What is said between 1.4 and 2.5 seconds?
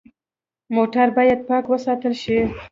پاک وساتل شي.